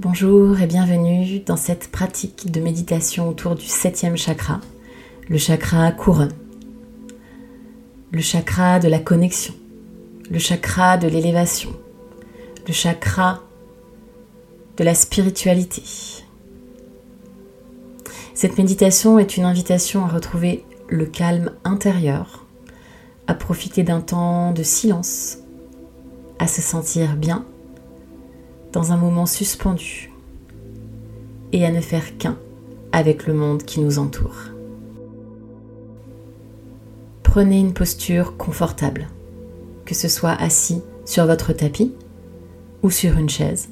[0.00, 4.60] Bonjour et bienvenue dans cette pratique de méditation autour du septième chakra,
[5.28, 6.34] le chakra couronne,
[8.12, 9.54] le chakra de la connexion,
[10.30, 11.70] le chakra de l'élévation,
[12.68, 13.42] le chakra
[14.76, 15.82] de la spiritualité.
[18.34, 22.46] Cette méditation est une invitation à retrouver le calme intérieur,
[23.26, 25.38] à profiter d'un temps de silence,
[26.38, 27.44] à se sentir bien
[28.72, 30.10] dans un moment suspendu
[31.52, 32.38] et à ne faire qu'un
[32.92, 34.36] avec le monde qui nous entoure.
[37.22, 39.06] Prenez une posture confortable,
[39.84, 41.94] que ce soit assis sur votre tapis
[42.82, 43.68] ou sur une chaise.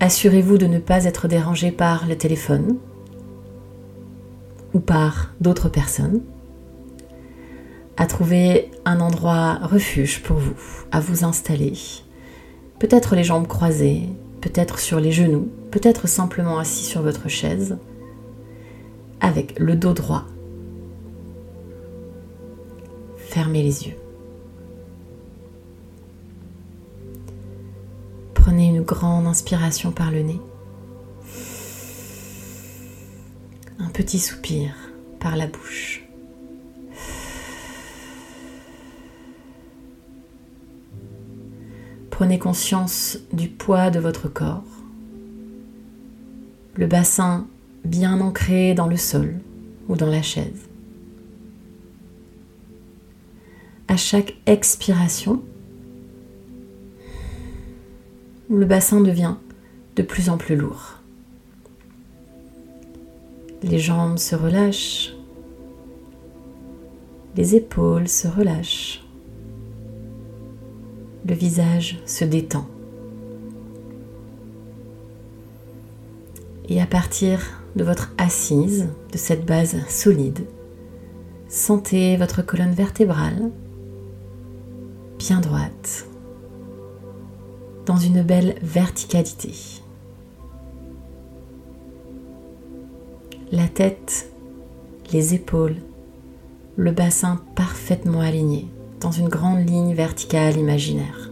[0.00, 2.76] Assurez-vous de ne pas être dérangé par le téléphone
[4.74, 6.20] ou par d'autres personnes.
[7.96, 10.56] À trouver un endroit refuge pour vous,
[10.90, 11.74] à vous installer
[12.78, 14.08] peut-être les jambes croisées,
[14.40, 17.78] peut-être sur les genoux, peut-être simplement assis sur votre chaise,
[19.20, 20.24] avec le dos droit.
[23.16, 23.96] Fermez les yeux.
[28.34, 30.40] Prenez une grande inspiration par le nez.
[33.78, 34.74] Un petit soupir
[35.18, 36.03] par la bouche.
[42.24, 44.64] Prenez conscience du poids de votre corps,
[46.74, 47.46] le bassin
[47.84, 49.40] bien ancré dans le sol
[49.90, 50.70] ou dans la chaise.
[53.88, 55.42] À chaque expiration,
[58.48, 59.34] le bassin devient
[59.94, 61.00] de plus en plus lourd.
[63.62, 65.12] Les jambes se relâchent,
[67.36, 69.03] les épaules se relâchent
[71.26, 72.66] le visage se détend.
[76.68, 77.40] Et à partir
[77.76, 80.40] de votre assise, de cette base solide,
[81.48, 83.50] sentez votre colonne vertébrale
[85.18, 86.06] bien droite,
[87.86, 89.52] dans une belle verticalité.
[93.52, 94.30] La tête,
[95.12, 95.76] les épaules,
[96.76, 98.68] le bassin parfaitement aligné
[99.10, 101.30] une grande ligne verticale imaginaire.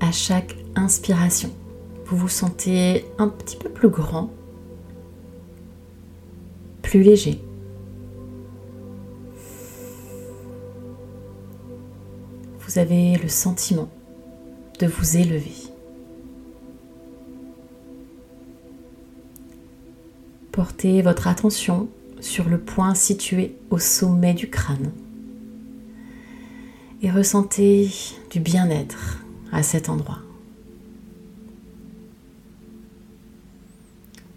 [0.00, 1.50] À chaque inspiration,
[2.06, 4.30] vous vous sentez un petit peu plus grand,
[6.82, 7.40] plus léger.
[12.60, 13.88] Vous avez le sentiment
[14.80, 15.52] de vous élever.
[20.50, 21.88] Portez votre attention
[22.24, 24.92] sur le point situé au sommet du crâne.
[27.02, 27.90] Et ressentez
[28.30, 30.20] du bien-être à cet endroit.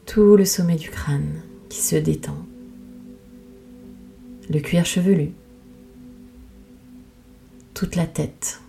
[0.06, 2.46] Tout le sommet du crâne qui se détend.
[4.50, 5.32] Le cuir chevelu.
[7.74, 8.60] Toute la tête.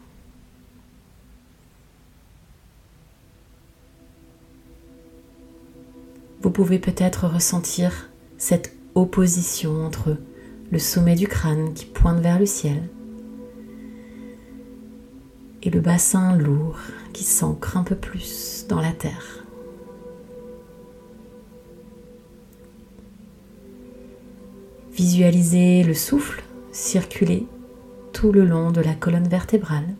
[6.40, 8.08] Vous pouvez peut-être ressentir
[8.38, 10.16] cette opposition entre
[10.70, 12.82] le sommet du crâne qui pointe vers le ciel
[15.62, 16.78] et le bassin lourd
[17.12, 19.44] qui s'ancre un peu plus dans la terre.
[24.92, 26.42] Visualisez le souffle
[26.72, 27.46] circuler
[28.12, 29.94] tout le long de la colonne vertébrale,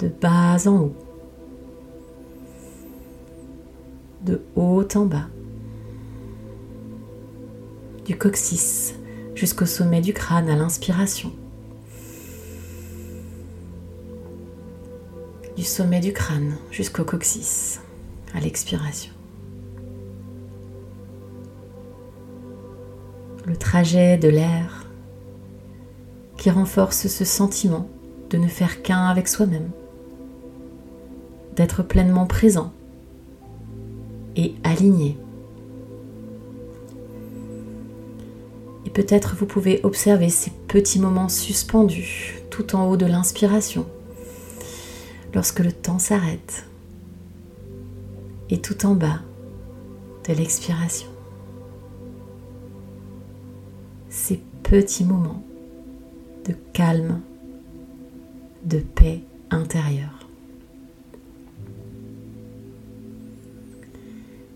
[0.00, 0.96] de bas en haut,
[4.22, 5.28] de haut en bas
[8.04, 8.94] du coccyx
[9.34, 11.32] jusqu'au sommet du crâne à l'inspiration.
[15.56, 17.80] Du sommet du crâne jusqu'au coccyx
[18.34, 19.12] à l'expiration.
[23.46, 24.86] Le trajet de l'air
[26.36, 27.88] qui renforce ce sentiment
[28.30, 29.70] de ne faire qu'un avec soi-même,
[31.54, 32.72] d'être pleinement présent
[34.36, 35.18] et aligné
[38.94, 43.86] peut-être vous pouvez observer ces petits moments suspendus tout en haut de l'inspiration,
[45.34, 46.66] lorsque le temps s'arrête,
[48.50, 49.20] et tout en bas
[50.28, 51.08] de l'expiration.
[54.10, 55.42] Ces petits moments
[56.46, 57.20] de calme,
[58.64, 60.28] de paix intérieure.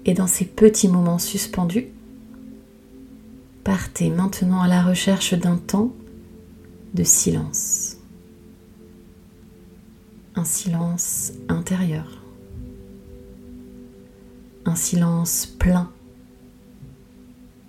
[0.05, 1.89] Et dans ces petits moments suspendus,
[3.79, 5.93] Partez maintenant à la recherche d'un temps
[6.95, 7.99] de silence.
[10.35, 12.07] un silence intérieur,
[14.65, 15.93] un silence plein,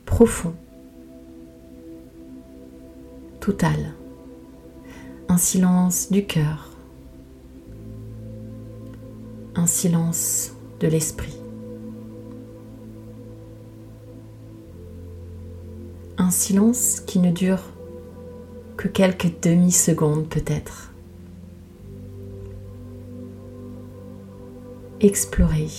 [0.05, 0.55] profond,
[3.41, 3.93] total,
[5.27, 6.69] un silence du cœur,
[9.55, 11.46] un silence de l'esprit.
[16.27, 17.61] Un silence qui ne dure
[18.75, 20.91] que quelques demi-secondes peut-être.
[24.99, 25.69] Explorez,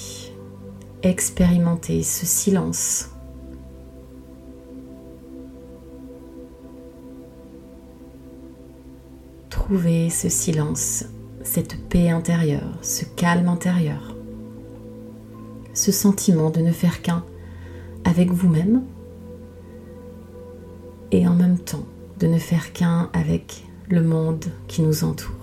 [1.03, 3.11] expérimentez ce silence.
[9.50, 11.05] Trouvez ce silence,
[11.43, 14.17] cette paix intérieure, ce calme intérieur,
[15.75, 17.23] ce sentiment de ne faire qu'un
[18.06, 18.83] avec vous-même
[21.12, 21.87] et en même temps
[22.19, 25.34] de ne faire qu'un avec le monde qui nous entoure.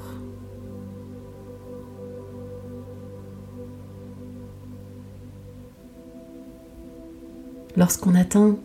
[7.77, 8.57] Lorsqu'on atteint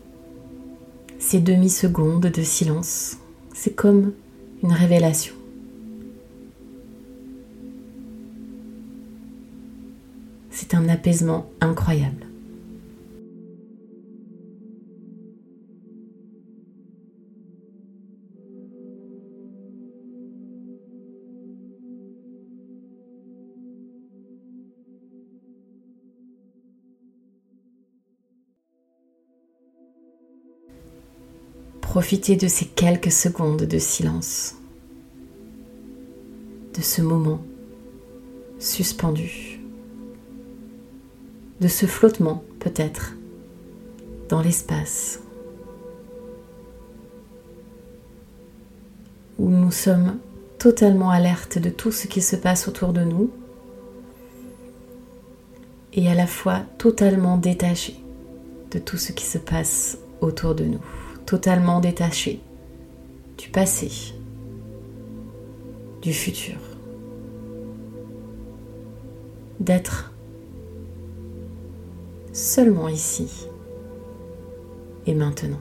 [1.18, 3.16] ces demi-secondes de silence,
[3.54, 4.12] c'est comme
[4.62, 5.34] une révélation.
[10.50, 12.29] C'est un apaisement incroyable.
[31.90, 34.54] Profitez de ces quelques secondes de silence,
[36.72, 37.42] de ce moment
[38.60, 39.60] suspendu,
[41.60, 43.16] de ce flottement peut-être
[44.28, 45.18] dans l'espace
[49.40, 50.16] où nous sommes
[50.60, 53.32] totalement alertes de tout ce qui se passe autour de nous
[55.94, 57.98] et à la fois totalement détachés
[58.70, 60.84] de tout ce qui se passe autour de nous
[61.30, 62.40] totalement détaché
[63.38, 63.88] du passé,
[66.02, 66.58] du futur,
[69.60, 70.12] d'être
[72.32, 73.46] seulement ici
[75.06, 75.60] et maintenant.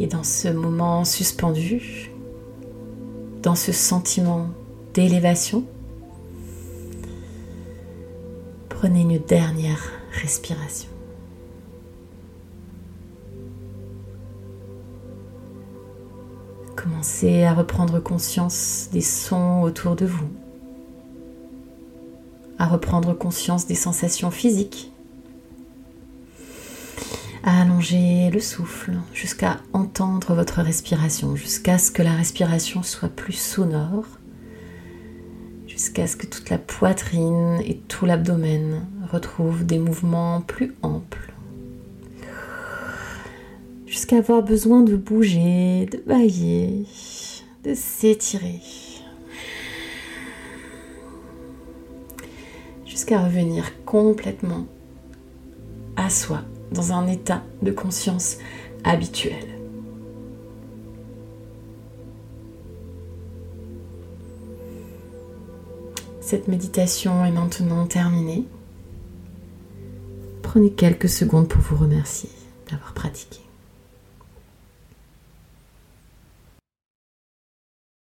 [0.00, 2.10] Et dans ce moment suspendu,
[3.42, 4.48] dans ce sentiment
[4.94, 5.62] d'élévation,
[8.70, 10.88] prenez une dernière respiration.
[16.76, 20.30] Commencez à reprendre conscience des sons autour de vous,
[22.58, 24.92] à reprendre conscience des sensations physiques
[27.80, 34.04] le souffle jusqu'à entendre votre respiration, jusqu'à ce que la respiration soit plus sonore,
[35.66, 41.32] jusqu'à ce que toute la poitrine et tout l'abdomen retrouvent des mouvements plus amples,
[43.86, 46.84] jusqu'à avoir besoin de bouger, de bailler,
[47.64, 48.60] de s'étirer.
[52.84, 54.66] Jusqu'à revenir complètement
[55.96, 58.38] à soi dans un état de conscience
[58.84, 59.46] habituel.
[66.20, 68.44] Cette méditation est maintenant terminée.
[70.42, 72.30] Prenez quelques secondes pour vous remercier
[72.70, 73.40] d'avoir pratiqué.